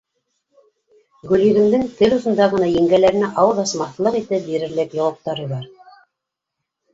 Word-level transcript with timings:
Гөлйөҙөмдөң 1.31 1.83
тел 1.99 2.15
осонда 2.17 2.47
ғына 2.53 2.69
еңгәләренә 2.69 3.29
ауыҙ 3.43 3.61
асмаҫлыҡ 3.65 4.19
итеп 4.23 4.49
бирерлек 4.49 4.97
яуаптары 5.01 5.47
бар. 5.55 5.71